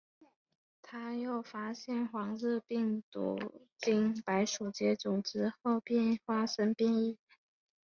[0.81, 3.37] 他又发现黄热病病毒
[3.77, 7.19] 经白鼠接种之后便发生变异。